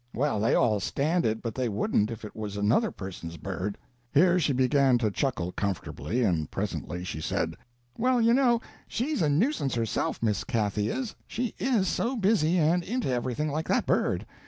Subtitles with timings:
[0.15, 3.77] Well, they all stand it, but they wouldn't if it was another person's bird."
[4.11, 7.53] Here she began to chuckle comfortably, and presently she said:
[7.99, 12.83] "Well, you know, she's a nuisance herself, Miss Cathy is, she is so busy, and
[12.83, 14.25] into everything, like that bird.